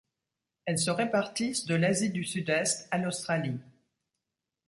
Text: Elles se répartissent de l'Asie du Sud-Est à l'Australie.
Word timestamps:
Elles 0.65 0.79
se 0.79 0.89
répartissent 0.89 1.65
de 1.67 1.75
l'Asie 1.75 2.09
du 2.09 2.23
Sud-Est 2.23 2.87
à 2.89 2.97
l'Australie. 2.97 3.59